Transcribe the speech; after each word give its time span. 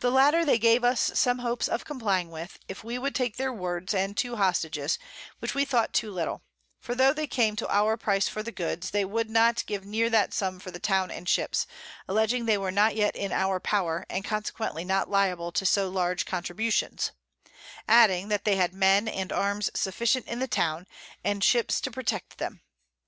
The 0.00 0.10
latter 0.10 0.44
they 0.44 0.58
gave 0.58 0.82
us 0.82 1.12
some 1.14 1.38
Hopes 1.38 1.68
of 1.68 1.84
complying 1.84 2.32
with, 2.32 2.58
if 2.66 2.82
we 2.82 2.98
would 2.98 3.14
take 3.14 3.36
their 3.36 3.52
Words 3.52 3.94
and 3.94 4.16
two 4.16 4.34
Hostages, 4.34 4.98
which 5.38 5.54
we 5.54 5.64
thought 5.64 5.92
too 5.92 6.10
little; 6.10 6.42
for 6.80 6.96
tho' 6.96 7.12
they 7.12 7.28
came 7.28 7.54
to 7.54 7.68
our 7.70 7.96
Price 7.96 8.26
for 8.26 8.42
the 8.42 8.50
Goods, 8.50 8.90
they 8.90 9.04
would 9.04 9.30
not 9.30 9.64
give 9.66 9.84
near 9.86 10.10
that 10.10 10.34
Sum 10.34 10.58
for 10.58 10.72
the 10.72 10.80
Town 10.80 11.12
and 11.12 11.28
Ships, 11.28 11.68
alledging 12.08 12.46
they 12.46 12.58
were 12.58 12.72
not 12.72 12.96
yet 12.96 13.14
in 13.14 13.30
our 13.30 13.60
Power, 13.60 14.04
and 14.10 14.24
consequently 14.24 14.84
not 14.84 15.08
liable 15.08 15.52
to 15.52 15.64
so 15.64 15.88
large 15.88 16.26
Contributions; 16.26 17.12
adding, 17.86 18.30
that 18.30 18.42
they 18.44 18.56
had 18.56 18.74
Men 18.74 19.06
and 19.06 19.30
Arms 19.32 19.70
sufficient 19.76 20.26
in 20.26 20.40
the 20.40 20.48
Town, 20.48 20.88
and 21.22 21.44
Ships 21.44 21.80
to 21.82 21.90
protect 21.92 22.38
them. 22.38 22.62